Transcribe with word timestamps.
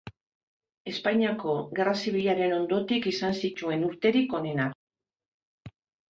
Espainiako 0.91 1.51
Gerra 1.79 1.91
Zibilaren 2.03 2.55
ondotik 2.55 3.05
izan 3.11 3.35
zituen 3.41 3.83
urterik 3.89 4.33
onenak. 4.39 5.71